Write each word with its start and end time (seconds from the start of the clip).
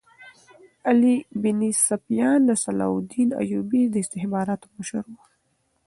علي 0.89 1.17
بن 1.41 1.59
سفیان 1.87 2.39
د 2.45 2.51
صلاح 2.63 2.91
الدین 2.97 3.29
ایوبي 3.41 3.83
د 3.89 3.95
استخباراتو 4.03 4.67
مشر 4.77 5.03
وو. 5.11 5.19